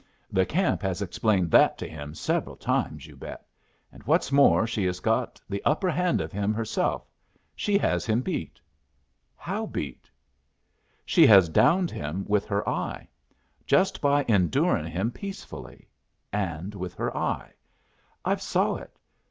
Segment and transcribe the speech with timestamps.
[0.31, 3.45] The camp has explained that to him several times, you bet!
[3.91, 7.07] And what's more, she has got the upper hand of him herself.
[7.55, 8.59] She has him beat."
[9.35, 10.09] "How beat?"
[11.05, 13.09] "She has downed him with her eye.
[13.67, 15.87] Just by endurin' him peacefully;
[16.33, 17.53] and with her eye.
[18.25, 18.97] I've saw it.